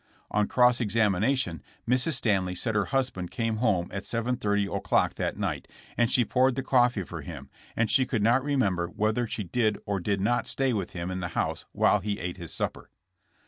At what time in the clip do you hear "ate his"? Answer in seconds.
12.19-12.51